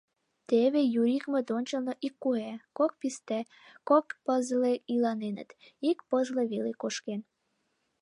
Теве 0.47 0.81
Юрикмыт 1.01 1.47
ончылно 1.57 1.93
ик 2.05 2.15
куэ, 2.23 2.51
кок 2.77 2.91
писте, 2.99 3.39
кок 3.89 4.05
пызле 4.25 4.73
иланеныт, 4.93 5.49
ик 5.89 5.99
пызле 6.09 6.43
веле 6.51 6.73
кошкен. 6.81 7.21